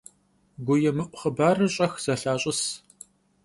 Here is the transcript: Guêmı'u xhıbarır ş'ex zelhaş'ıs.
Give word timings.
Guêmı'u 0.65 1.05
xhıbarır 1.19 1.69
ş'ex 1.75 1.93
zelhaş'ıs. 2.03 2.61